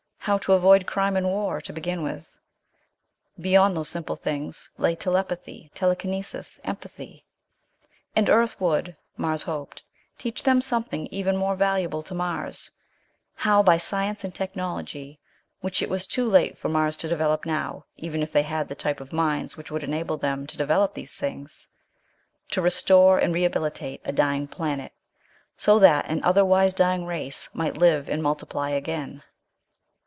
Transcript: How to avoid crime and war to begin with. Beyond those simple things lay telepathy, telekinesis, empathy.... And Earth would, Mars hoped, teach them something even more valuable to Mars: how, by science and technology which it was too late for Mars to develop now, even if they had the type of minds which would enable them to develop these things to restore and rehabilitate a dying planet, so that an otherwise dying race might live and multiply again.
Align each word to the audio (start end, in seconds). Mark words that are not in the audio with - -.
How 0.25 0.37
to 0.45 0.53
avoid 0.53 0.85
crime 0.85 1.17
and 1.17 1.25
war 1.25 1.59
to 1.61 1.73
begin 1.73 2.03
with. 2.03 2.37
Beyond 3.39 3.75
those 3.75 3.89
simple 3.89 4.15
things 4.15 4.69
lay 4.77 4.93
telepathy, 4.95 5.71
telekinesis, 5.73 6.61
empathy.... 6.63 7.25
And 8.15 8.29
Earth 8.29 8.61
would, 8.61 8.95
Mars 9.17 9.41
hoped, 9.41 9.81
teach 10.19 10.43
them 10.43 10.61
something 10.61 11.07
even 11.07 11.35
more 11.35 11.55
valuable 11.55 12.03
to 12.03 12.13
Mars: 12.13 12.69
how, 13.33 13.63
by 13.63 13.79
science 13.79 14.23
and 14.23 14.33
technology 14.33 15.19
which 15.61 15.81
it 15.81 15.89
was 15.89 16.05
too 16.05 16.29
late 16.29 16.55
for 16.55 16.69
Mars 16.69 16.97
to 16.97 17.07
develop 17.09 17.43
now, 17.47 17.85
even 17.97 18.21
if 18.21 18.31
they 18.31 18.43
had 18.43 18.67
the 18.69 18.75
type 18.75 18.99
of 19.01 19.11
minds 19.11 19.57
which 19.57 19.71
would 19.71 19.83
enable 19.83 20.17
them 20.17 20.45
to 20.45 20.55
develop 20.55 20.93
these 20.93 21.15
things 21.15 21.67
to 22.49 22.61
restore 22.61 23.17
and 23.17 23.33
rehabilitate 23.33 24.01
a 24.05 24.11
dying 24.11 24.47
planet, 24.47 24.93
so 25.57 25.79
that 25.79 26.07
an 26.07 26.23
otherwise 26.23 26.75
dying 26.75 27.05
race 27.07 27.49
might 27.55 27.75
live 27.75 28.07
and 28.07 28.21
multiply 28.21 28.69
again. 28.69 29.23